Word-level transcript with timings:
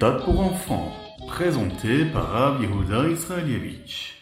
méthode 0.00 0.24
pour 0.24 0.40
enfants, 0.40 0.92
présenté 1.28 2.06
par 2.06 2.32
Rav 2.32 2.62
Yehuda 2.62 3.06
Israelievich. 3.10 4.14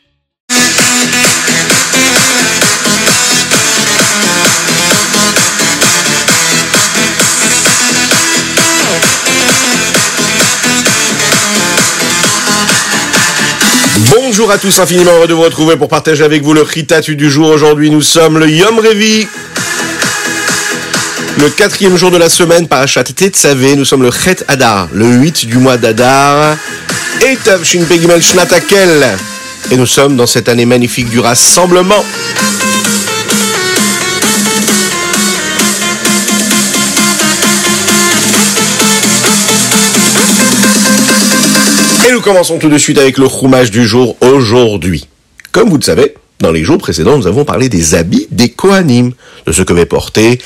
Bonjour 14.16 14.50
à 14.50 14.58
tous, 14.58 14.80
infiniment 14.80 15.12
heureux 15.12 15.28
de 15.28 15.34
vous 15.34 15.42
retrouver 15.42 15.76
pour 15.76 15.88
partager 15.88 16.24
avec 16.24 16.42
vous 16.42 16.54
le 16.54 16.62
Ritatu 16.62 17.14
du 17.14 17.30
jour. 17.30 17.50
Aujourd'hui, 17.50 17.90
nous 17.90 18.02
sommes 18.02 18.38
le 18.38 18.50
Yom 18.50 18.78
Revi. 18.78 19.28
Le 21.40 21.50
quatrième 21.50 21.96
jour 21.96 22.10
de 22.10 22.16
la 22.16 22.28
semaine, 22.28 22.66
Parashat 22.66 23.04
Tetzavé, 23.04 23.76
nous 23.76 23.84
sommes 23.84 24.02
le 24.02 24.10
Chet 24.10 24.38
Adar, 24.48 24.88
le 24.92 25.06
8 25.06 25.46
du 25.46 25.58
mois 25.58 25.76
d'Adar. 25.76 26.56
Et 27.24 27.38
Shnatakel. 28.20 29.06
Et 29.70 29.76
nous 29.76 29.86
sommes 29.86 30.16
dans 30.16 30.26
cette 30.26 30.48
année 30.48 30.66
magnifique 30.66 31.08
du 31.08 31.20
rassemblement. 31.20 32.04
Et 42.08 42.12
nous 42.12 42.20
commençons 42.20 42.58
tout 42.58 42.68
de 42.68 42.78
suite 42.78 42.98
avec 42.98 43.16
le 43.16 43.26
roumage 43.26 43.70
du 43.70 43.86
jour 43.86 44.16
aujourd'hui. 44.20 45.06
Comme 45.52 45.70
vous 45.70 45.76
le 45.76 45.82
savez, 45.82 46.14
dans 46.40 46.50
les 46.50 46.64
jours 46.64 46.78
précédents, 46.78 47.16
nous 47.16 47.28
avons 47.28 47.44
parlé 47.44 47.68
des 47.68 47.94
habits 47.94 48.26
des 48.32 48.48
Kohanim, 48.48 49.12
de 49.46 49.52
ce 49.52 49.62
que 49.62 49.72
va 49.72 49.86
porter 49.86 50.40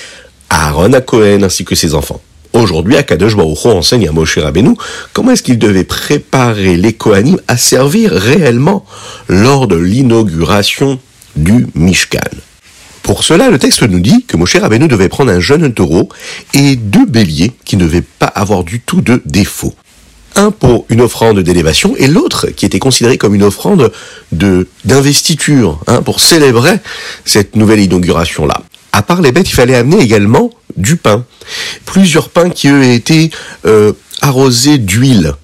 Aaron 0.53 0.93
à 0.93 1.01
Cohen 1.01 1.43
ainsi 1.43 1.65
que 1.65 1.75
ses 1.75 1.95
enfants. 1.95 2.21
Aujourd'hui, 2.53 2.97
Akadosh 2.99 3.35
Baruch 3.35 3.65
enseigne 3.65 4.07
à 4.07 4.13
Moshe 4.13 4.37
Rabbeinu 4.37 4.75
comment 5.15 5.31
est-ce 5.31 5.43
qu'il 5.43 5.59
devait 5.59 5.85
préparer 5.85 6.77
les 6.77 6.93
Kohanim 6.93 7.39
à 7.49 7.57
servir 7.57 8.13
réellement 8.13 8.85
lors 9.29 9.67
de 9.67 9.77
l'inauguration 9.77 11.01
du 11.37 11.67
Mishkan. 11.75 12.19
Pour 13.03 13.25
cela, 13.25 13.49
le 13.49 13.59
texte 13.59 13.83
nous 13.83 14.01
dit 14.01 14.27
que 14.27 14.37
Moshe 14.37 14.57
Rabbeinu 14.57 14.89
devait 14.89 15.09
prendre 15.09 15.33
un 15.33 15.41
jeune 15.41 15.73
taureau 15.73 16.11
et 16.53 16.77
deux 16.77 17.07
béliers 17.07 17.53
qui 17.65 17.79
ne 17.79 17.85
devaient 17.85 18.03
pas 18.03 18.27
avoir 18.27 18.63
du 18.63 18.81
tout 18.81 19.01
de 19.01 19.23
défaut 19.25 19.75
un 20.35 20.51
pour 20.51 20.87
une 20.89 21.01
offrande 21.01 21.41
d'élévation 21.41 21.95
et 21.97 22.07
l'autre 22.07 22.49
qui 22.49 22.65
était 22.65 22.79
considéré 22.79 23.19
comme 23.19 23.35
une 23.35 23.43
offrande 23.43 23.93
de 24.33 24.67
d'investiture 24.87 25.79
hein, 25.87 26.01
pour 26.03 26.21
célébrer 26.21 26.77
cette 27.25 27.55
nouvelle 27.57 27.81
inauguration 27.81 28.47
là. 28.47 28.63
À 28.93 29.03
part 29.03 29.23
les 29.23 29.33
bêtes, 29.33 29.49
il 29.49 29.55
fallait 29.55 29.75
amener 29.75 30.01
également 30.01 30.51
du 30.77 30.97
pain, 30.97 31.25
plusieurs 31.85 32.29
pains 32.29 32.51
qui 32.51 32.69
eux 32.69 32.83
étaient 32.83 33.31
euh, 33.67 33.93
arrosés 34.21 34.79
d'huile. 34.79 35.35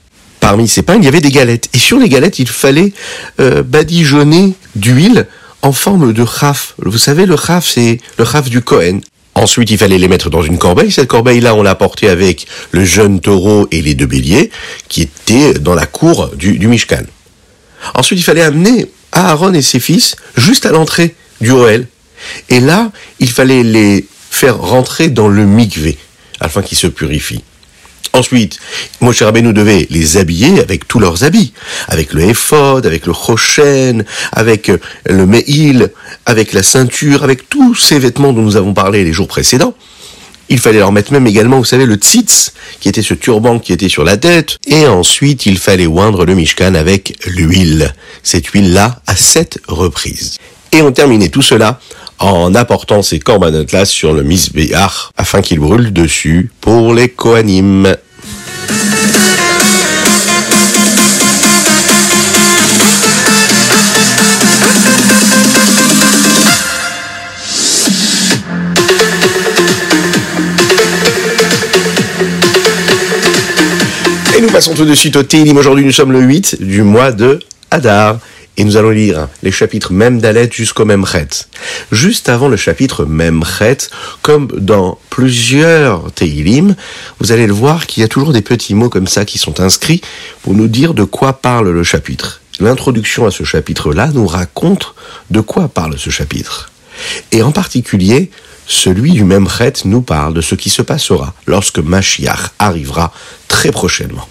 Parmi 0.40 0.68
ces 0.68 0.82
pains, 0.82 0.96
il 0.96 1.04
y 1.04 1.08
avait 1.08 1.20
des 1.20 1.30
galettes 1.30 1.68
et 1.74 1.78
sur 1.78 1.98
les 1.98 2.08
galettes, 2.08 2.38
il 2.38 2.48
fallait 2.48 2.92
euh, 3.40 3.62
badigeonner 3.62 4.54
d'huile 4.76 5.26
en 5.62 5.72
forme 5.72 6.12
de 6.12 6.22
raf. 6.22 6.74
Vous 6.78 6.98
savez, 6.98 7.26
le 7.26 7.34
raf, 7.34 7.66
c'est 7.66 8.00
le 8.18 8.24
raf 8.24 8.48
du 8.48 8.62
Cohen. 8.62 9.00
Ensuite, 9.34 9.70
il 9.70 9.78
fallait 9.78 9.98
les 9.98 10.08
mettre 10.08 10.30
dans 10.30 10.42
une 10.42 10.58
corbeille. 10.58 10.90
Cette 10.90 11.08
corbeille-là, 11.08 11.54
on 11.54 11.62
l'a 11.62 11.74
portée 11.74 12.08
avec 12.08 12.46
le 12.72 12.84
jeune 12.84 13.20
taureau 13.20 13.68
et 13.70 13.82
les 13.82 13.94
deux 13.94 14.06
béliers 14.06 14.50
qui 14.88 15.02
étaient 15.02 15.54
dans 15.54 15.74
la 15.74 15.86
cour 15.86 16.30
du, 16.36 16.58
du 16.58 16.66
Mishkan. 16.66 17.02
Ensuite, 17.94 18.18
il 18.18 18.24
fallait 18.24 18.42
amener 18.42 18.86
Aaron 19.12 19.54
et 19.54 19.62
ses 19.62 19.80
fils 19.80 20.16
juste 20.36 20.66
à 20.66 20.70
l'entrée 20.70 21.14
du. 21.40 21.52
Et 22.48 22.60
là, 22.60 22.90
il 23.18 23.30
fallait 23.30 23.62
les 23.62 24.06
faire 24.30 24.58
rentrer 24.58 25.08
dans 25.08 25.28
le 25.28 25.44
mikvé 25.44 25.98
afin 26.40 26.62
qu'ils 26.62 26.78
se 26.78 26.86
purifient. 26.86 27.42
Ensuite, 28.12 28.58
Moshe 29.00 29.22
Rabbeinu 29.22 29.52
devait 29.52 29.86
les 29.90 30.16
habiller 30.16 30.60
avec 30.60 30.88
tous 30.88 30.98
leurs 30.98 31.24
habits, 31.24 31.52
avec 31.88 32.12
le 32.12 32.22
éphod, 32.22 32.86
avec 32.86 33.06
le 33.06 33.12
choshen, 33.12 34.04
avec 34.32 34.72
le 35.06 35.26
meil, 35.26 35.92
avec 36.26 36.52
la 36.52 36.62
ceinture, 36.62 37.22
avec 37.22 37.48
tous 37.48 37.74
ces 37.74 37.98
vêtements 37.98 38.32
dont 38.32 38.42
nous 38.42 38.56
avons 38.56 38.74
parlé 38.74 39.04
les 39.04 39.12
jours 39.12 39.28
précédents. 39.28 39.74
Il 40.48 40.58
fallait 40.58 40.78
leur 40.78 40.92
mettre 40.92 41.12
même 41.12 41.26
également, 41.26 41.58
vous 41.58 41.64
savez, 41.64 41.84
le 41.84 41.96
tzitz, 41.96 42.54
qui 42.80 42.88
était 42.88 43.02
ce 43.02 43.12
turban 43.12 43.58
qui 43.58 43.72
était 43.72 43.90
sur 43.90 44.02
la 44.02 44.16
tête. 44.16 44.56
Et 44.66 44.86
ensuite, 44.86 45.44
il 45.44 45.58
fallait 45.58 45.86
oindre 45.86 46.24
le 46.24 46.34
mishkan 46.34 46.74
avec 46.74 47.14
l'huile. 47.26 47.94
Cette 48.22 48.46
huile-là, 48.46 49.02
à 49.06 49.14
sept 49.14 49.58
reprises. 49.68 50.38
Et 50.72 50.80
on 50.80 50.92
terminait 50.92 51.28
tout 51.28 51.42
cela 51.42 51.80
en 52.18 52.54
apportant 52.54 53.02
ces 53.02 53.18
corbanotes-là 53.18 53.84
sur 53.84 54.12
le 54.12 54.22
misbéar 54.22 55.12
afin 55.16 55.40
qu'ils 55.40 55.60
brûlent 55.60 55.92
dessus 55.92 56.50
pour 56.60 56.94
les 56.94 57.08
kohanim. 57.08 57.94
Et 74.36 74.40
nous 74.40 74.50
passons 74.50 74.74
tout 74.74 74.84
de 74.84 74.94
suite 74.94 75.16
au 75.16 75.24
Télim. 75.24 75.56
Aujourd'hui, 75.56 75.84
nous 75.84 75.92
sommes 75.92 76.12
le 76.12 76.20
8 76.20 76.62
du 76.62 76.82
mois 76.82 77.10
de 77.10 77.40
Hadar. 77.70 78.18
Et 78.58 78.64
nous 78.64 78.76
allons 78.76 78.90
lire 78.90 79.28
les 79.44 79.52
chapitres 79.52 79.92
même 79.92 80.20
d'Alet 80.20 80.50
jusqu'au 80.52 80.84
même 80.84 81.06
Chet. 81.06 81.46
Juste 81.92 82.28
avant 82.28 82.48
le 82.48 82.56
chapitre 82.56 83.04
même 83.04 83.44
Chet, 83.44 83.88
comme 84.20 84.48
dans 84.48 84.98
plusieurs 85.10 86.10
Teilim, 86.10 86.74
vous 87.20 87.30
allez 87.30 87.46
le 87.46 87.52
voir 87.52 87.86
qu'il 87.86 88.00
y 88.00 88.04
a 88.04 88.08
toujours 88.08 88.32
des 88.32 88.42
petits 88.42 88.74
mots 88.74 88.88
comme 88.88 89.06
ça 89.06 89.24
qui 89.24 89.38
sont 89.38 89.60
inscrits 89.60 90.00
pour 90.42 90.54
nous 90.54 90.66
dire 90.66 90.92
de 90.92 91.04
quoi 91.04 91.34
parle 91.34 91.70
le 91.70 91.84
chapitre. 91.84 92.40
L'introduction 92.58 93.26
à 93.26 93.30
ce 93.30 93.44
chapitre-là 93.44 94.10
nous 94.12 94.26
raconte 94.26 94.92
de 95.30 95.40
quoi 95.40 95.68
parle 95.68 95.96
ce 95.96 96.10
chapitre. 96.10 96.72
Et 97.30 97.44
en 97.44 97.52
particulier, 97.52 98.32
celui 98.66 99.12
du 99.12 99.22
même 99.22 99.48
Chet 99.48 99.84
nous 99.84 100.02
parle 100.02 100.34
de 100.34 100.40
ce 100.40 100.56
qui 100.56 100.68
se 100.68 100.82
passera 100.82 101.32
lorsque 101.46 101.78
Mashiach 101.78 102.50
arrivera 102.58 103.12
très 103.46 103.70
prochainement. 103.70 104.28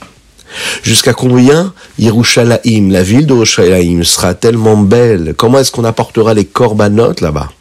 Jusqu'à 0.84 1.14
combien 1.14 1.74
Yerushalayim, 2.00 2.92
la 2.92 3.04
ville 3.04 3.26
de 3.26 3.34
Yerushalayim, 3.34 4.04
sera 4.04 4.34
tellement 4.34 4.78
belle? 4.78 5.34
Comment 5.38 5.60
est-ce 5.60 5.72
qu'on 5.72 5.84
apportera 5.84 6.34
les 6.34 6.46
corbanotes 6.46 7.22
là-bas? 7.22 7.52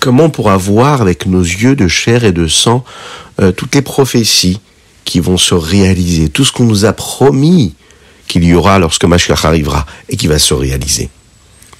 Comment 0.00 0.24
on 0.24 0.30
pourra 0.30 0.56
voir 0.56 1.02
avec 1.02 1.26
nos 1.26 1.42
yeux 1.42 1.76
de 1.76 1.88
chair 1.88 2.24
et 2.24 2.32
de 2.32 2.46
sang 2.46 2.84
euh, 3.40 3.52
toutes 3.52 3.74
les 3.74 3.82
prophéties 3.82 4.60
qui 5.04 5.20
vont 5.20 5.36
se 5.36 5.54
réaliser, 5.54 6.28
tout 6.28 6.44
ce 6.44 6.52
qu'on 6.52 6.64
nous 6.64 6.84
a 6.84 6.92
promis 6.92 7.74
qu'il 8.28 8.44
y 8.44 8.54
aura 8.54 8.78
lorsque 8.78 9.04
Mashiach 9.04 9.44
arrivera 9.44 9.86
et 10.08 10.16
qui 10.16 10.26
va 10.26 10.38
se 10.38 10.54
réaliser? 10.54 11.08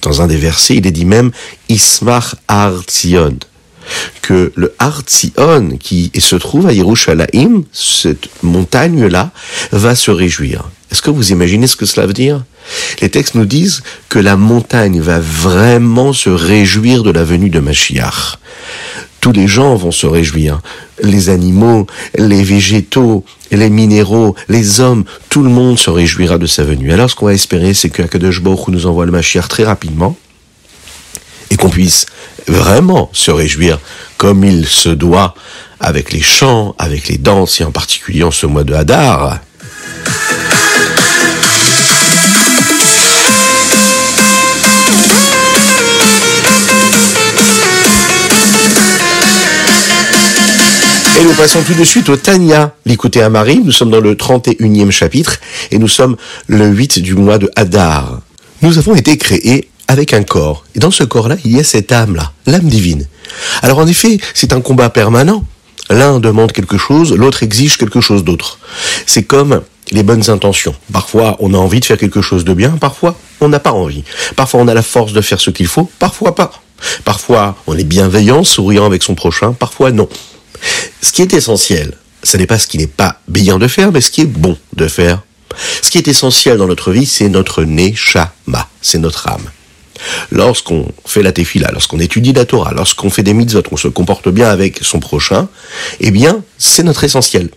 Dans 0.01 0.21
un 0.21 0.27
des 0.27 0.37
versets, 0.37 0.77
il 0.77 0.87
est 0.87 0.91
dit 0.91 1.05
même 1.05 1.31
Ismach 1.67 2.35
Artzion 2.47 3.37
que 4.21 4.51
le 4.55 4.73
Artzion 4.79 5.77
qui 5.79 6.11
se 6.17 6.35
trouve 6.35 6.67
à 6.67 6.73
Yerushalayim, 6.73 7.63
cette 7.71 8.29
montagne-là, 8.43 9.31
va 9.71 9.95
se 9.95 10.11
réjouir. 10.11 10.69
Est-ce 10.91 11.01
que 11.01 11.11
vous 11.11 11.31
imaginez 11.31 11.67
ce 11.67 11.75
que 11.75 11.85
cela 11.85 12.07
veut 12.07 12.13
dire? 12.13 12.43
Les 13.01 13.09
textes 13.09 13.35
nous 13.35 13.45
disent 13.45 13.83
que 14.09 14.19
la 14.19 14.37
montagne 14.37 14.99
va 14.99 15.19
vraiment 15.19 16.13
se 16.13 16.29
réjouir 16.29 17.03
de 17.03 17.11
la 17.11 17.23
venue 17.23 17.49
de 17.49 17.59
Mashiach. 17.59 18.37
Tous 19.21 19.31
les 19.31 19.47
gens 19.47 19.75
vont 19.75 19.91
se 19.91 20.07
réjouir. 20.07 20.61
Les 21.03 21.29
animaux, 21.29 21.87
les 22.17 22.43
végétaux, 22.43 23.25
les 23.51 23.69
minéraux, 23.69 24.35
les 24.47 24.79
hommes, 24.79 25.03
tout 25.29 25.43
le 25.43 25.49
monde 25.49 25.77
se 25.77 25.89
réjouira 25.89 26.37
de 26.37 26.47
sa 26.47 26.63
venue. 26.63 26.91
Alors 26.91 27.09
ce 27.09 27.15
qu'on 27.15 27.25
va 27.25 27.33
espérer, 27.33 27.73
c'est 27.73 27.89
que 27.89 28.17
Baruch 28.39 28.67
nous 28.69 28.85
envoie 28.85 29.05
le 29.05 29.11
Mashiach 29.11 29.47
très 29.47 29.63
rapidement 29.63 30.17
et 31.51 31.57
qu'on 31.57 31.69
puisse 31.69 32.05
vraiment 32.49 33.09
se 33.13 33.31
réjouir 33.31 33.79
comme 34.17 34.43
il 34.43 34.67
se 34.67 34.89
doit 34.89 35.35
avec 35.79 36.11
les 36.11 36.21
chants, 36.21 36.75
avec 36.77 37.07
les 37.07 37.17
danses 37.17 37.61
et 37.61 37.63
en 37.63 37.71
particulier 37.71 38.23
en 38.23 38.31
ce 38.31 38.45
mois 38.45 38.63
de 38.63 38.73
Hadar. 38.73 39.39
Et 51.19 51.23
nous 51.23 51.33
passons 51.33 51.61
tout 51.63 51.73
de 51.73 51.83
suite 51.83 52.07
au 52.07 52.15
Tanya, 52.15 52.73
l'écouter 52.85 53.21
à 53.21 53.29
Marie. 53.29 53.61
Nous 53.63 53.73
sommes 53.73 53.91
dans 53.91 53.99
le 53.99 54.15
31e 54.15 54.89
chapitre 54.89 55.39
et 55.69 55.77
nous 55.77 55.89
sommes 55.89 56.15
le 56.47 56.67
8 56.67 56.99
du 56.99 57.13
mois 57.13 57.37
de 57.37 57.51
Hadar. 57.57 58.21
Nous 58.61 58.77
avons 58.77 58.95
été 58.95 59.17
créés 59.17 59.69
avec 59.89 60.13
un 60.13 60.23
corps. 60.23 60.63
Et 60.75 60.79
dans 60.79 60.91
ce 60.91 61.03
corps-là, 61.03 61.35
il 61.43 61.57
y 61.57 61.59
a 61.59 61.63
cette 61.63 61.91
âme-là, 61.91 62.31
l'âme 62.45 62.69
divine. 62.69 63.07
Alors 63.63 63.79
en 63.79 63.87
effet, 63.87 64.19
c'est 64.35 64.53
un 64.53 64.61
combat 64.61 64.91
permanent. 64.91 65.43
L'un 65.89 66.19
demande 66.19 66.51
quelque 66.51 66.77
chose, 66.77 67.11
l'autre 67.13 67.41
exige 67.41 67.77
quelque 67.77 67.99
chose 67.99 68.23
d'autre. 68.23 68.59
C'est 69.07 69.23
comme 69.23 69.61
les 69.91 70.03
bonnes 70.03 70.29
intentions. 70.29 70.75
Parfois, 70.93 71.35
on 71.39 71.55
a 71.55 71.57
envie 71.57 71.79
de 71.79 71.85
faire 71.85 71.97
quelque 71.97 72.21
chose 72.21 72.45
de 72.45 72.53
bien, 72.53 72.69
parfois, 72.79 73.15
on 73.41 73.49
n'a 73.49 73.59
pas 73.59 73.71
envie. 73.71 74.03
Parfois, 74.35 74.61
on 74.61 74.67
a 74.67 74.75
la 74.75 74.83
force 74.83 75.11
de 75.11 75.21
faire 75.21 75.41
ce 75.41 75.49
qu'il 75.49 75.65
faut, 75.65 75.89
parfois 75.97 76.35
pas. 76.35 76.51
Parfois, 77.03 77.57
on 77.65 77.75
est 77.75 77.83
bienveillant, 77.83 78.43
souriant 78.43 78.85
avec 78.85 79.01
son 79.01 79.15
prochain, 79.15 79.53
parfois 79.53 79.91
non. 79.91 80.07
Ce 81.01 81.11
qui 81.11 81.23
est 81.23 81.33
essentiel, 81.33 81.97
ce 82.21 82.37
n'est 82.37 82.45
pas 82.45 82.59
ce 82.59 82.67
qui 82.67 82.77
n'est 82.77 82.85
pas 82.85 83.19
bien 83.27 83.57
de 83.57 83.67
faire, 83.67 83.91
mais 83.91 84.01
ce 84.01 84.11
qui 84.11 84.21
est 84.21 84.25
bon 84.25 84.55
de 84.75 84.87
faire 84.87 85.23
Ce 85.81 85.89
qui 85.89 85.97
est 85.97 86.07
essentiel 86.07 86.57
dans 86.57 86.67
notre 86.67 86.91
vie, 86.91 87.07
c'est 87.07 87.29
notre 87.29 87.63
neshama, 87.63 88.67
c'est 88.83 88.99
notre 88.99 89.27
âme. 89.27 89.49
Lorsqu'on 90.31 90.87
fait 91.05 91.23
la 91.23 91.31
tefila, 91.31 91.71
lorsqu'on 91.71 91.99
étudie 91.99 92.33
la 92.33 92.45
Torah, 92.45 92.73
lorsqu'on 92.73 93.09
fait 93.09 93.23
des 93.23 93.33
mitzvot, 93.33 93.63
on 93.71 93.77
se 93.77 93.87
comporte 93.87 94.29
bien 94.29 94.49
avec 94.49 94.79
son 94.81 94.99
prochain, 94.99 95.47
eh 95.99 96.11
bien, 96.11 96.41
c'est 96.57 96.83
notre 96.83 97.03
essentiel. 97.03 97.49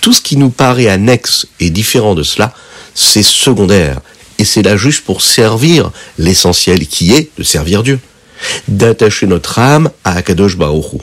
Tout 0.00 0.12
ce 0.12 0.20
qui 0.20 0.36
nous 0.36 0.50
paraît 0.50 0.88
annexe 0.88 1.46
et 1.60 1.70
différent 1.70 2.14
de 2.14 2.22
cela, 2.22 2.52
c'est 2.94 3.22
secondaire. 3.22 4.00
Et 4.38 4.44
c'est 4.44 4.62
là 4.62 4.76
juste 4.76 5.04
pour 5.04 5.22
servir 5.22 5.90
l'essentiel 6.18 6.86
qui 6.86 7.12
est 7.12 7.30
de 7.36 7.42
servir 7.42 7.82
Dieu. 7.82 7.98
D'attacher 8.68 9.26
notre 9.26 9.58
âme 9.58 9.90
à 10.04 10.12
Akadosh 10.12 10.56
Baruch 10.56 11.02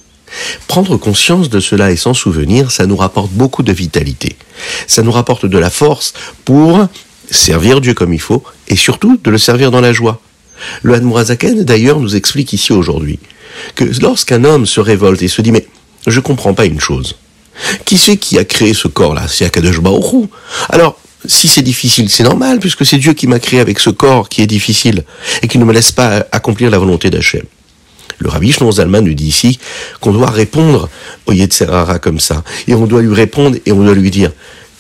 Prendre 0.67 0.97
conscience 0.97 1.49
de 1.49 1.59
cela 1.59 1.91
et 1.91 1.95
s'en 1.95 2.13
souvenir, 2.13 2.71
ça 2.71 2.85
nous 2.85 2.95
rapporte 2.95 3.31
beaucoup 3.31 3.63
de 3.63 3.71
vitalité. 3.71 4.35
Ça 4.87 5.01
nous 5.01 5.11
rapporte 5.11 5.45
de 5.45 5.57
la 5.57 5.69
force 5.69 6.13
pour 6.43 6.87
servir 7.29 7.81
Dieu 7.81 7.93
comme 7.93 8.13
il 8.13 8.21
faut 8.21 8.43
et 8.67 8.75
surtout 8.75 9.19
de 9.23 9.31
le 9.31 9.37
servir 9.37 9.71
dans 9.71 9.81
la 9.81 9.93
joie. 9.93 10.21
Le 10.83 10.93
Hanmourazaken, 10.95 11.63
d'ailleurs, 11.63 11.99
nous 11.99 12.15
explique 12.15 12.53
ici 12.53 12.73
aujourd'hui 12.73 13.19
que 13.75 13.85
lorsqu'un 14.01 14.43
homme 14.43 14.65
se 14.65 14.79
révolte 14.79 15.21
et 15.21 15.27
se 15.27 15.41
dit 15.41 15.51
mais 15.51 15.67
je 16.07 16.19
comprends 16.19 16.53
pas 16.53 16.65
une 16.65 16.79
chose. 16.79 17.15
Qui 17.85 17.97
c'est 17.97 18.17
qui 18.17 18.37
a 18.37 18.43
créé 18.43 18.73
ce 18.73 18.87
corps-là? 18.87 19.27
C'est 19.27 19.45
Akadosh 19.45 19.79
Baruch 19.79 20.29
Alors, 20.69 20.99
si 21.25 21.47
c'est 21.47 21.61
difficile, 21.61 22.09
c'est 22.09 22.23
normal, 22.23 22.59
puisque 22.59 22.85
c'est 22.85 22.97
Dieu 22.97 23.13
qui 23.13 23.27
m'a 23.27 23.39
créé 23.39 23.59
avec 23.59 23.79
ce 23.79 23.89
corps 23.89 24.29
qui 24.29 24.41
est 24.41 24.47
difficile 24.47 25.03
et 25.41 25.47
qui 25.47 25.57
ne 25.57 25.65
me 25.65 25.73
laisse 25.73 25.91
pas 25.91 26.25
accomplir 26.31 26.69
la 26.69 26.77
volonté 26.77 27.09
d'Hachem. 27.09 27.43
Le 28.19 28.29
rabbi 28.29 28.51
Shlomo 28.51 28.71
Zalman 28.71 29.01
nous 29.01 29.13
dit 29.13 29.27
ici 29.27 29.59
qu'on 29.99 30.13
doit 30.13 30.29
répondre 30.29 30.89
au 31.25 31.33
Yetzerara 31.33 31.99
comme 31.99 32.19
ça. 32.19 32.43
Et 32.67 32.73
on 32.73 32.85
doit 32.85 33.01
lui 33.01 33.13
répondre 33.13 33.57
et 33.65 33.71
on 33.71 33.83
doit 33.83 33.95
lui 33.95 34.11
dire, 34.11 34.31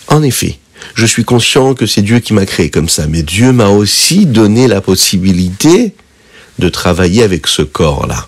en 0.07 0.23
effet, 0.23 0.57
je 0.93 1.05
suis 1.05 1.23
conscient 1.23 1.73
que 1.73 1.85
c'est 1.85 2.01
Dieu 2.01 2.19
qui 2.19 2.33
m'a 2.33 2.45
créé 2.45 2.69
comme 2.69 2.89
ça, 2.89 3.07
mais 3.07 3.23
Dieu 3.23 3.51
m'a 3.51 3.69
aussi 3.69 4.25
donné 4.25 4.67
la 4.67 4.81
possibilité 4.81 5.93
de 6.59 6.69
travailler 6.69 7.23
avec 7.23 7.47
ce 7.47 7.61
corps-là. 7.61 8.27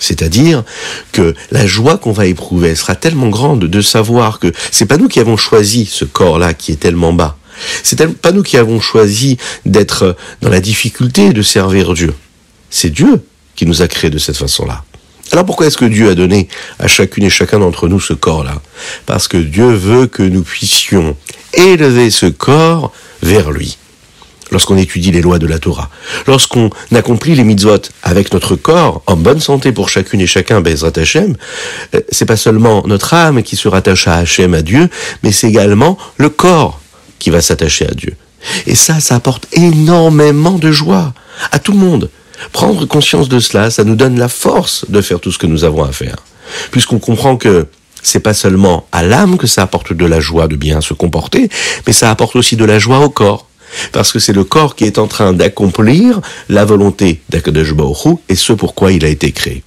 C'est-à-dire 0.00 0.64
que 1.12 1.34
la 1.50 1.66
joie 1.66 1.98
qu'on 1.98 2.12
va 2.12 2.26
éprouver 2.26 2.74
sera 2.74 2.94
tellement 2.94 3.28
grande 3.28 3.64
de 3.64 3.80
savoir 3.80 4.38
que 4.38 4.52
c'est 4.70 4.86
pas 4.86 4.96
nous 4.96 5.08
qui 5.08 5.20
avons 5.20 5.36
choisi 5.36 5.86
ce 5.86 6.04
corps-là 6.04 6.54
qui 6.54 6.72
est 6.72 6.76
tellement 6.76 7.12
bas. 7.12 7.36
C'est 7.82 8.06
pas 8.18 8.30
nous 8.30 8.44
qui 8.44 8.56
avons 8.56 8.80
choisi 8.80 9.36
d'être 9.66 10.16
dans 10.40 10.50
la 10.50 10.60
difficulté 10.60 11.32
de 11.32 11.42
servir 11.42 11.94
Dieu. 11.94 12.14
C'est 12.70 12.90
Dieu 12.90 13.22
qui 13.56 13.66
nous 13.66 13.82
a 13.82 13.88
créés 13.88 14.10
de 14.10 14.18
cette 14.18 14.36
façon-là. 14.36 14.84
Alors 15.32 15.44
pourquoi 15.44 15.66
est-ce 15.66 15.76
que 15.76 15.84
Dieu 15.84 16.08
a 16.08 16.14
donné 16.14 16.48
à 16.78 16.86
chacune 16.86 17.24
et 17.24 17.30
chacun 17.30 17.58
d'entre 17.58 17.88
nous 17.88 18.00
ce 18.00 18.14
corps-là? 18.14 18.62
Parce 19.04 19.28
que 19.28 19.36
Dieu 19.36 19.72
veut 19.72 20.06
que 20.06 20.22
nous 20.22 20.42
puissions 20.42 21.16
élever 21.54 22.10
ce 22.10 22.26
corps 22.26 22.92
vers 23.22 23.50
lui. 23.50 23.78
Lorsqu'on 24.50 24.78
étudie 24.78 25.10
les 25.10 25.20
lois 25.20 25.38
de 25.38 25.46
la 25.46 25.58
Torah, 25.58 25.90
lorsqu'on 26.26 26.70
accomplit 26.94 27.34
les 27.34 27.44
mitzvot 27.44 27.82
avec 28.02 28.32
notre 28.32 28.56
corps 28.56 29.02
en 29.06 29.16
bonne 29.16 29.40
santé 29.40 29.72
pour 29.72 29.90
chacune 29.90 30.22
et 30.22 30.26
chacun, 30.26 30.62
Bezrat 30.62 30.92
Hashem, 30.96 31.36
euh, 31.94 32.00
c'est 32.10 32.24
pas 32.24 32.38
seulement 32.38 32.82
notre 32.86 33.12
âme 33.12 33.42
qui 33.42 33.56
se 33.56 33.68
rattache 33.68 34.08
à 34.08 34.14
Hashem, 34.14 34.54
à 34.54 34.62
Dieu, 34.62 34.88
mais 35.22 35.32
c'est 35.32 35.48
également 35.48 35.98
le 36.16 36.30
corps 36.30 36.80
qui 37.18 37.28
va 37.28 37.42
s'attacher 37.42 37.86
à 37.86 37.92
Dieu. 37.92 38.14
Et 38.66 38.74
ça, 38.74 39.00
ça 39.00 39.16
apporte 39.16 39.46
énormément 39.52 40.58
de 40.58 40.72
joie 40.72 41.12
à 41.52 41.58
tout 41.58 41.72
le 41.72 41.78
monde. 41.78 42.08
Prendre 42.52 42.86
conscience 42.86 43.28
de 43.28 43.40
cela, 43.40 43.70
ça 43.70 43.84
nous 43.84 43.96
donne 43.96 44.18
la 44.18 44.28
force 44.28 44.86
de 44.88 45.00
faire 45.02 45.20
tout 45.20 45.32
ce 45.32 45.38
que 45.38 45.46
nous 45.46 45.64
avons 45.64 45.84
à 45.84 45.92
faire. 45.92 46.16
Puisqu'on 46.70 46.98
comprend 46.98 47.36
que 47.36 47.66
c'est 48.02 48.20
pas 48.20 48.34
seulement 48.34 48.86
à 48.92 49.02
l'âme 49.02 49.38
que 49.38 49.46
ça 49.46 49.62
apporte 49.62 49.92
de 49.92 50.06
la 50.06 50.20
joie 50.20 50.48
de 50.48 50.56
bien 50.56 50.80
se 50.80 50.94
comporter, 50.94 51.48
mais 51.86 51.92
ça 51.92 52.10
apporte 52.10 52.36
aussi 52.36 52.56
de 52.56 52.64
la 52.64 52.78
joie 52.78 53.00
au 53.00 53.10
corps. 53.10 53.46
Parce 53.92 54.12
que 54.12 54.18
c'est 54.18 54.32
le 54.32 54.44
corps 54.44 54.74
qui 54.74 54.84
est 54.84 54.98
en 54.98 55.06
train 55.06 55.32
d'accomplir 55.32 56.20
la 56.48 56.64
volonté 56.64 57.20
d'Akadosh 57.28 57.74
et 58.28 58.34
ce 58.34 58.52
pourquoi 58.52 58.92
il 58.92 59.04
a 59.04 59.08
été 59.08 59.30
créé. 59.32 59.62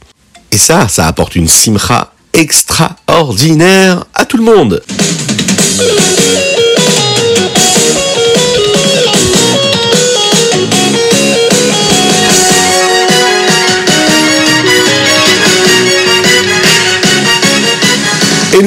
Et 0.51 0.57
ça, 0.57 0.87
ça 0.87 1.07
apporte 1.07 1.35
une 1.35 1.47
simcha 1.47 2.13
extraordinaire 2.33 4.05
à 4.13 4.25
tout 4.25 4.37
le 4.37 4.43
monde. 4.43 4.81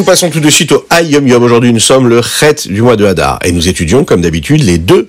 Passons 0.04 0.28
tout 0.28 0.40
de 0.40 0.50
suite 0.50 0.70
au 0.72 0.84
Ayom 0.90 1.26
Yom. 1.26 1.42
Aujourd'hui, 1.42 1.72
nous 1.72 1.80
sommes 1.80 2.08
le 2.08 2.20
Chet 2.20 2.68
du 2.68 2.82
mois 2.82 2.96
de 2.96 3.06
Hadar. 3.06 3.38
Et 3.42 3.52
nous 3.52 3.68
étudions, 3.68 4.04
comme 4.04 4.20
d'habitude, 4.20 4.62
les 4.62 4.76
deux 4.76 5.08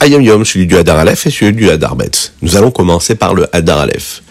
Ayom 0.00 0.20
Yom, 0.20 0.44
celui 0.44 0.66
du 0.66 0.76
Hadar 0.76 0.98
Aleph 0.98 1.26
et 1.26 1.30
celui 1.30 1.52
du 1.52 1.70
Hadar 1.70 1.94
Bet. 1.94 2.10
Nous 2.40 2.56
allons 2.56 2.72
commencer 2.72 3.14
par 3.14 3.34
le 3.34 3.46
Hadar 3.54 3.78
Aleph. 3.78 4.22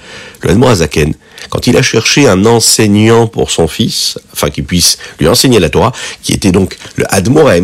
Le 0.41 0.61
Azaken, 0.67 1.13
quand 1.49 1.65
il 1.67 1.77
a 1.77 1.81
cherché 1.81 2.27
un 2.27 2.45
enseignant 2.45 3.27
pour 3.27 3.51
son 3.51 3.69
fils, 3.69 4.19
afin 4.33 4.49
qu'il 4.49 4.65
puisse 4.65 4.97
lui 5.19 5.29
enseigner 5.29 5.59
la 5.59 5.69
Torah, 5.69 5.93
qui 6.21 6.33
était 6.33 6.51
donc 6.51 6.75
le 6.97 7.05
Admor 7.13 7.47
à 7.47 7.55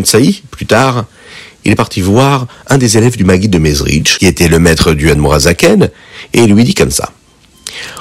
plus 0.52 0.66
tard, 0.66 1.06
il 1.66 1.74
est 1.74 1.76
parti 1.76 2.00
voir 2.00 2.48
un 2.68 2.78
des 2.78 2.98
élèves 2.98 3.18
du 3.18 3.26
Maguid 3.26 3.52
de 3.52 3.58
Mezrich, 3.58 4.20
qui 4.20 4.26
était 4.26 4.48
le 4.48 4.60
maître 4.60 4.94
du 4.94 5.12
Azaken, 5.12 5.90
et 6.34 6.44
il 6.44 6.54
lui 6.54 6.64
dit 6.64 6.76
comme 6.76 6.92
ça. 6.92 7.12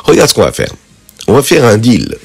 Regarde 0.04 0.28
ce 0.28 0.34
qu'on 0.34 0.42
va 0.44 0.52
faire. 0.52 0.72
On 1.26 1.32
va 1.32 1.42
faire 1.42 1.64
un 1.64 1.78
deal. 1.78 2.16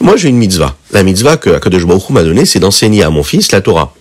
Moi, 0.00 0.16
j'ai 0.16 0.28
une 0.28 0.36
mitzvah. 0.36 0.76
La 0.90 1.02
mitzvah 1.02 1.36
que 1.36 1.50
Akadosh 1.50 1.84
Baruch 1.84 2.10
m'a 2.10 2.22
donnée, 2.22 2.44
c'est 2.44 2.60
d'enseigner 2.60 3.02
à 3.02 3.10
mon 3.10 3.22
fils 3.22 3.52
la 3.52 3.60
Torah. 3.60 3.94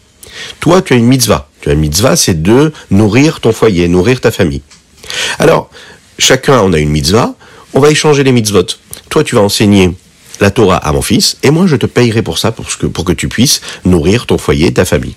Toi, 0.60 0.82
tu 0.82 0.94
as 0.94 0.98
une 0.98 1.06
mitzvah. 1.06 1.50
Tu 1.62 1.70
as 1.70 1.74
une 1.74 1.80
mitzvah, 1.80 2.16
c'est 2.16 2.42
de 2.42 2.72
nourrir 2.92 3.40
ton 3.40 3.52
foyer, 3.52 3.88
nourrir 3.88 4.22
ta 4.22 4.32
famille. 4.32 4.62
Alors, 5.40 5.70
chacun, 6.20 6.60
on 6.62 6.74
a 6.74 6.80
une 6.80 6.90
mitzvah. 6.90 7.36
On 7.74 7.80
va 7.80 7.90
échanger 7.90 8.24
les 8.24 8.32
mitzvot. 8.32 8.66
Toi, 9.10 9.24
tu 9.24 9.36
vas 9.36 9.42
enseigner 9.42 9.92
la 10.40 10.52
Torah 10.52 10.78
à 10.78 10.92
mon 10.92 11.02
fils, 11.02 11.38
et 11.44 11.52
moi, 11.52 11.68
je 11.68 11.76
te 11.76 11.86
payerai 11.86 12.22
pour 12.22 12.38
ça, 12.38 12.52
pour 12.52 12.66
que, 12.66 12.86
pour 12.88 13.06
que 13.06 13.14
tu 13.14 13.28
puisses 13.28 13.62
nourrir 13.86 14.26
ton 14.26 14.38
foyer, 14.38 14.74
ta 14.74 14.86
famille. 14.86 15.16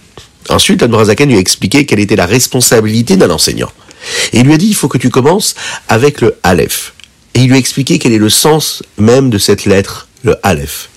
Ensuite, 0.48 0.82
Adbrazaken 0.82 1.28
lui 1.28 1.36
a 1.36 1.40
expliqué 1.40 1.86
quelle 1.86 2.00
était 2.00 2.16
la 2.16 2.26
responsabilité 2.26 3.16
d'un 3.16 3.30
enseignant. 3.30 3.70
Il 4.32 4.44
lui 4.44 4.54
a 4.54 4.56
dit, 4.56 4.68
il 4.68 4.74
faut 4.74 4.88
que 4.88 4.98
tu 4.98 5.10
commences 5.10 5.54
avec 5.88 6.20
le 6.20 6.36
Aleph. 6.42 6.92
Et 7.36 7.40
il 7.40 7.48
lui 7.48 7.56
a 7.56 7.58
expliqué 7.58 7.98
quel 7.98 8.14
est 8.14 8.18
le 8.18 8.30
sens 8.30 8.82
même 8.96 9.28
de 9.28 9.36
cette 9.36 9.66
lettre 9.66 10.08
le 10.22 10.36
Aleph. 10.42 10.88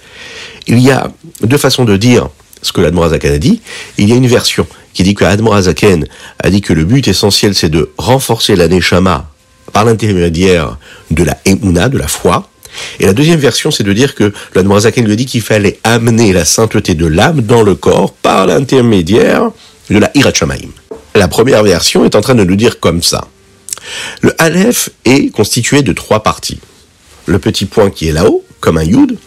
Il 0.67 0.79
y 0.79 0.89
a 0.89 1.11
deux 1.41 1.57
façons 1.57 1.83
de 1.83 1.97
dire 1.97 2.29
ce 2.61 2.71
que 2.71 2.79
l'Admorazaken 2.79 3.33
a 3.33 3.37
dit. 3.37 3.61
Il 3.97 4.07
y 4.07 4.13
a 4.13 4.15
une 4.15 4.25
version 4.25 4.65
qui 4.93 5.03
dit 5.03 5.15
que 5.15 5.25
l'Admorazaken 5.25 6.07
a 6.41 6.49
dit 6.49 6.61
que 6.61 6.71
le 6.71 6.85
but 6.85 7.05
essentiel 7.09 7.55
c'est 7.55 7.67
de 7.67 7.91
renforcer 7.97 8.55
la 8.55 8.69
Neshama 8.69 9.29
par 9.73 9.83
l'intermédiaire 9.83 10.77
de 11.11 11.25
la 11.25 11.37
Euna, 11.45 11.89
de 11.89 11.97
la 11.97 12.07
foi. 12.07 12.49
Et 13.01 13.05
la 13.05 13.13
deuxième 13.13 13.39
version, 13.39 13.69
c'est 13.69 13.83
de 13.83 13.91
dire 13.91 14.15
que 14.15 14.31
l'Admorazaken 14.55 15.05
lui 15.05 15.17
dit 15.17 15.25
qu'il 15.25 15.41
fallait 15.41 15.77
amener 15.83 16.31
la 16.31 16.45
sainteté 16.45 16.95
de 16.95 17.05
l'âme 17.05 17.41
dans 17.41 17.63
le 17.63 17.75
corps 17.75 18.13
par 18.13 18.45
l'intermédiaire 18.45 19.49
de 19.89 19.97
la 19.97 20.09
Hirachamaim. 20.15 20.71
La 21.15 21.27
première 21.27 21.63
version 21.63 22.05
est 22.05 22.15
en 22.15 22.21
train 22.21 22.35
de 22.35 22.45
nous 22.45 22.55
dire 22.55 22.79
comme 22.79 23.03
ça. 23.03 23.27
Le 24.21 24.33
Aleph 24.41 24.89
est 25.05 25.31
constitué 25.31 25.81
de 25.81 25.93
trois 25.93 26.23
parties. 26.23 26.59
Le 27.25 27.39
petit 27.39 27.65
point 27.65 27.89
qui 27.89 28.07
est 28.07 28.11
là-haut, 28.11 28.43
comme 28.59 28.77
un 28.77 28.83
yud, 28.83 29.17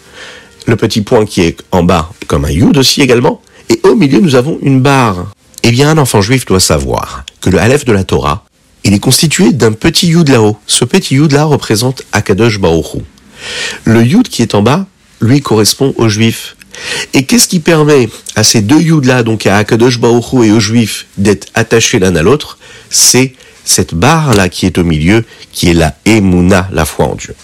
le 0.66 0.76
petit 0.76 1.02
point 1.02 1.26
qui 1.26 1.42
est 1.42 1.62
en 1.70 1.82
bas 1.82 2.10
comme 2.26 2.44
un 2.44 2.50
yud 2.50 2.76
aussi 2.76 3.02
également, 3.02 3.40
et 3.68 3.80
au 3.84 3.94
milieu 3.94 4.20
nous 4.20 4.34
avons 4.34 4.58
une 4.62 4.80
barre. 4.80 5.26
Eh 5.62 5.70
bien, 5.70 5.90
un 5.90 5.98
enfant 5.98 6.20
juif 6.20 6.44
doit 6.44 6.60
savoir 6.60 7.24
que 7.40 7.50
le 7.50 7.58
Aleph 7.58 7.84
de 7.84 7.92
la 7.92 8.04
Torah, 8.04 8.44
il 8.84 8.94
est 8.94 8.98
constitué 8.98 9.52
d'un 9.52 9.72
petit 9.72 10.08
yud 10.08 10.28
là-haut. 10.28 10.56
Ce 10.66 10.84
petit 10.84 11.14
yud 11.14 11.32
là 11.32 11.44
représente 11.44 12.02
Akadosh 12.12 12.58
Baruch 12.58 12.96
Le 13.84 14.02
yud 14.02 14.28
qui 14.28 14.42
est 14.42 14.54
en 14.54 14.62
bas, 14.62 14.86
lui 15.20 15.40
correspond 15.40 15.94
aux 15.96 16.08
juifs. 16.08 16.56
Et 17.14 17.24
qu'est-ce 17.24 17.46
qui 17.48 17.60
permet 17.60 18.08
à 18.34 18.42
ces 18.42 18.60
deux 18.60 18.80
yud 18.80 19.04
là, 19.04 19.22
donc 19.22 19.46
à 19.46 19.56
Akadosh 19.56 20.00
Baruch 20.00 20.32
et 20.44 20.50
aux 20.50 20.60
juifs, 20.60 21.06
d'être 21.16 21.46
attachés 21.54 22.00
l'un 22.00 22.16
à 22.16 22.22
l'autre? 22.22 22.58
C'est 22.90 23.34
cette 23.64 23.94
barre 23.94 24.34
là 24.34 24.48
qui 24.48 24.66
est 24.66 24.78
au 24.78 24.84
milieu, 24.84 25.24
qui 25.52 25.70
est 25.70 25.74
la 25.74 25.94
Emouna, 26.04 26.68
la 26.72 26.84
foi 26.84 27.06
en 27.06 27.14
Dieu. 27.14 27.34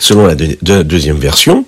Selon 0.00 0.26
la, 0.26 0.34
deuxième 0.34 1.18
version, 1.18 1.64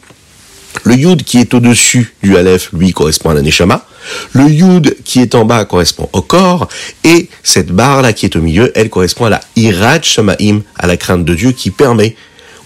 le 0.85 0.95
yud 0.95 1.25
qui 1.25 1.39
est 1.39 1.55
au-dessus 1.55 2.15
du 2.23 2.37
Aleph, 2.37 2.71
lui, 2.73 2.93
correspond 2.93 3.31
à 3.31 3.35
la 3.35 3.43
Neshama. 3.43 3.87
Le 4.33 4.49
yud 4.49 4.97
qui 5.05 5.21
est 5.21 5.35
en 5.35 5.45
bas 5.45 5.65
correspond 5.65 6.09
au 6.13 6.23
corps. 6.23 6.69
Et 7.05 7.29
cette 7.43 7.73
barre-là 7.73 8.13
qui 8.13 8.27
est 8.27 8.37
au 8.37 8.41
milieu, 8.41 8.73
elle 8.75 8.89
correspond 8.89 9.27
à 9.27 9.31
la 9.31 9.41
Irat 9.57 10.03
Shamaim, 10.03 10.63
à 10.77 10.87
la 10.87 10.97
crainte 10.97 11.25
de 11.25 11.35
Dieu 11.35 11.53
qui 11.53 11.71
permet 11.71 12.17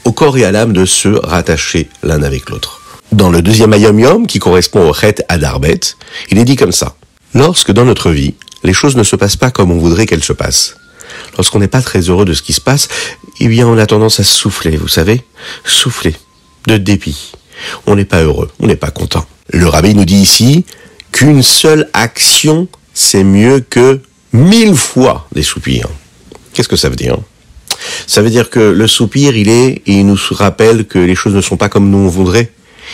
au 0.05 0.13
corps 0.13 0.37
et 0.39 0.45
à 0.45 0.53
l'âme 0.53 0.73
de 0.73 0.85
se 0.85 1.09
rattacher 1.09 1.89
l'un 2.03 2.23
avec 2.23 2.51
l'autre. 2.51 2.81
Dans 3.13 3.31
le 3.31 3.43
deuxième 3.43 3.73
Ayom 3.73 3.99
Yom, 3.99 4.27
qui 4.27 4.39
correspond 4.39 4.89
au 4.89 4.93
Chet 4.93 5.25
Adarbet, 5.29 5.81
il 6.31 6.39
est 6.39 6.45
dit 6.45 6.57
comme 6.57 6.73
ça. 6.73 6.97
Lorsque 7.33 7.73
dans 7.73 7.85
notre 7.85 8.11
vie, 8.11 8.35
les 8.65 8.73
choses 8.73 8.97
ne 8.97 9.03
se 9.03 9.17
passent 9.17 9.37
pas 9.37 9.51
comme 9.51 9.71
on 9.71 9.79
voudrait 9.79 10.07
qu'elles 10.07 10.25
se 10.25 10.33
passent, 10.33 10.77
lorsqu'on 11.37 11.59
n'est 11.59 11.69
pas 11.69 11.83
très 11.83 12.01
heureux 12.01 12.25
de 12.25 12.35
ce 12.35 12.43
qui 12.43 12.53
se 12.53 12.61
passe, 12.61 12.89
eh 13.41 13.49
bien 13.49 13.67
on 13.67 13.79
a 13.79 13.87
tendance 13.87 14.21
à 14.21 14.25
souffler, 14.25 14.77
vous 14.77 14.89
savez, 14.89 15.23
souffler, 15.65 16.15
de 16.67 16.77
dépit. 16.77 17.33
On 17.87 17.97
n'est 17.97 18.05
pas 18.05 18.23
heureux, 18.23 18.51
on 18.61 18.67
n'est 18.67 18.77
pas 18.77 18.91
content. 18.91 19.27
Le 19.51 19.67
rabbi 19.67 19.95
nous 19.95 20.05
dit 20.05 20.17
ici 20.17 20.65
qu'une 21.13 21.43
seule 21.43 21.89
action 21.93 22.69
c'est 22.95 23.25
mieux 23.25 23.61
que 23.61 24.01
mille 24.33 24.75
fois 24.77 25.29
des 25.33 25.43
soupirs. 25.43 25.89
Qu'est-ce 26.53 26.69
que 26.69 26.77
ça 26.77 26.89
veut 26.89 26.97
dire? 26.97 27.17
Ça 28.07 28.23
veut 28.23 28.31
dire 28.31 28.51
que 28.51 28.61
le 28.61 28.87
soupir, 28.87 29.37
il 29.37 29.49
est, 29.49 29.83
il 29.87 30.07
nous 30.07 30.19
rappelle 30.31 30.87
que 30.87 30.99
les 30.99 31.15
choses 31.15 31.35
ne 31.35 31.41
sont 31.41 31.57
pas 31.57 31.69
comme 31.69 31.91
nous 31.91 31.99
on 31.99 32.09
voudrait. 32.09 32.53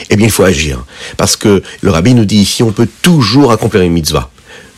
Eh 0.09 0.17
bien, 0.17 0.27
il 0.27 0.33
faut 0.33 0.45
agir. 0.45 0.85
Parce 1.17 1.37
que 1.37 1.63
le 1.83 1.91
rabbi 1.91 2.15
nous 2.15 2.25
dit 2.25 2.39
ici, 2.39 2.63
on 2.63 2.73
peut 2.73 2.89
toujours 3.03 3.53
accomplir 3.53 3.83
une 3.83 3.93
mitzvah. 3.93 4.31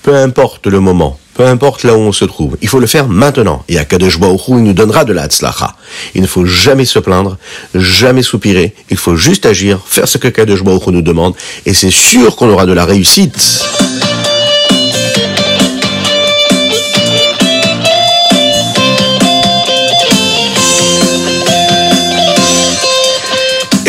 Peu 0.02 0.16
importe 0.16 0.66
le 0.66 0.80
moment, 0.80 1.18
peu 1.34 1.46
importe 1.46 1.84
là 1.84 1.94
où 1.94 2.00
on 2.00 2.12
se 2.12 2.24
trouve, 2.24 2.56
il 2.62 2.68
faut 2.68 2.78
le 2.78 2.86
faire 2.86 3.08
maintenant. 3.08 3.64
Et 3.68 3.78
à 3.78 3.84
Kadosh 3.84 4.18
Baruch 4.18 4.42
il 4.48 4.62
nous 4.62 4.72
donnera 4.72 5.04
de 5.04 5.12
la 5.12 5.26
tzlacha. 5.26 5.74
Il 6.14 6.22
ne 6.22 6.26
faut 6.26 6.44
jamais 6.44 6.84
se 6.84 6.98
plaindre, 6.98 7.36
jamais 7.74 8.22
soupirer. 8.22 8.74
Il 8.90 8.96
faut 8.96 9.16
juste 9.16 9.46
agir, 9.46 9.80
faire 9.86 10.08
ce 10.08 10.18
que 10.18 10.28
Kadosh 10.28 10.62
Baruch 10.62 10.86
nous 10.88 11.02
demande, 11.02 11.34
et 11.66 11.74
c'est 11.74 11.90
sûr 11.90 12.36
qu'on 12.36 12.48
aura 12.48 12.66
de 12.66 12.72
la 12.72 12.84
réussite. 12.84 13.91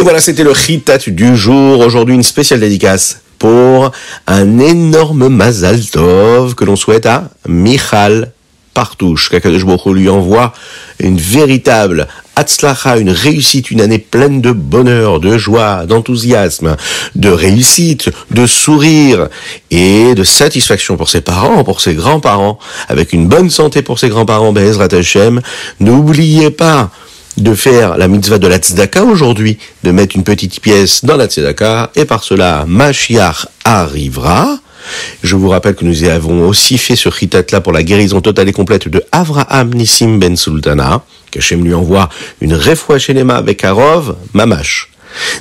Voilà, 0.03 0.19
c'était 0.19 0.43
le 0.43 0.53
chitat 0.53 0.97
du 1.07 1.37
jour. 1.37 1.79
Aujourd'hui, 1.79 2.13
une 2.13 2.23
spéciale 2.23 2.59
dédicace 2.59 3.21
pour 3.39 3.91
un 4.27 4.59
énorme 4.59 5.29
Mazal 5.29 5.79
Tov 5.85 6.55
que 6.55 6.65
l'on 6.65 6.75
souhaite 6.75 7.05
à 7.05 7.29
Michal 7.47 8.33
Partouche. 8.73 9.29
Kakadosh 9.29 9.63
lui 9.87 10.09
envoie 10.09 10.51
une 10.99 11.17
véritable 11.17 12.07
Atzlacha, 12.35 12.97
une 12.97 13.11
réussite, 13.11 13.71
une 13.71 13.79
année 13.79 13.99
pleine 13.99 14.41
de 14.41 14.51
bonheur, 14.51 15.21
de 15.21 15.37
joie, 15.37 15.85
d'enthousiasme, 15.85 16.75
de 17.15 17.29
réussite, 17.29 18.09
de 18.31 18.45
sourire 18.45 19.29
et 19.71 20.15
de 20.15 20.23
satisfaction 20.23 20.97
pour 20.97 21.09
ses 21.09 21.21
parents, 21.21 21.63
pour 21.63 21.79
ses 21.79 21.93
grands-parents, 21.93 22.59
avec 22.89 23.13
une 23.13 23.27
bonne 23.27 23.49
santé 23.49 23.83
pour 23.83 23.99
ses 23.99 24.09
grands-parents, 24.09 24.51
Bezrat 24.51 24.93
Hashem. 24.93 25.41
N'oubliez 25.79 26.49
pas, 26.49 26.89
de 27.37 27.53
faire 27.55 27.97
la 27.97 28.07
mitzvah 28.07 28.37
de 28.37 28.47
la 28.47 28.57
tzedaka 28.57 29.03
aujourd'hui, 29.03 29.57
de 29.83 29.91
mettre 29.91 30.15
une 30.15 30.23
petite 30.23 30.59
pièce 30.59 31.03
dans 31.03 31.17
la 31.17 31.27
tzedaka, 31.27 31.91
et 31.95 32.05
par 32.05 32.23
cela, 32.23 32.65
Mashiach 32.67 33.47
arrivera. 33.63 34.57
Je 35.23 35.35
vous 35.35 35.49
rappelle 35.49 35.75
que 35.75 35.85
nous 35.85 36.03
avons 36.03 36.47
aussi 36.47 36.77
fait 36.77 36.95
ce 36.95 37.09
chitat-là 37.09 37.61
pour 37.61 37.71
la 37.71 37.83
guérison 37.83 38.21
totale 38.21 38.49
et 38.49 38.53
complète 38.53 38.87
de 38.89 39.03
Avraham 39.11 39.73
Nissim 39.73 40.19
Ben 40.19 40.35
Sultana, 40.35 41.03
qu'Hachem 41.31 41.63
lui 41.63 41.73
envoie 41.73 42.09
une 42.41 42.53
réfoua 42.53 42.99
chez 42.99 43.17
avec 43.17 43.63
Arov, 43.63 44.15
Mamash. 44.33 44.89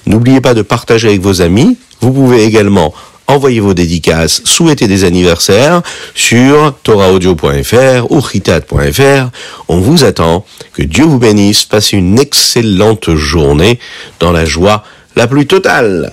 N'oubliez 0.06 0.40
pas 0.40 0.54
de 0.54 0.62
partager 0.62 1.08
avec 1.08 1.20
vos 1.20 1.42
amis. 1.42 1.76
Vous 2.00 2.12
pouvez 2.12 2.44
également 2.44 2.94
envoyez 3.26 3.60
vos 3.60 3.74
dédicaces, 3.74 4.42
souhaitez 4.44 4.88
des 4.88 5.04
anniversaires 5.04 5.82
sur 6.14 6.74
toraaudio.fr 6.82 8.10
ou 8.10 8.20
ritat.fr. 8.20 9.30
On 9.68 9.78
vous 9.78 10.04
attend. 10.04 10.44
Que 10.74 10.82
Dieu 10.82 11.04
vous 11.04 11.18
bénisse. 11.18 11.64
Passez 11.64 11.96
une 11.96 12.18
excellente 12.18 13.14
journée 13.14 13.78
dans 14.20 14.32
la 14.32 14.44
joie 14.44 14.84
la 15.16 15.26
plus 15.26 15.46
totale. 15.46 16.10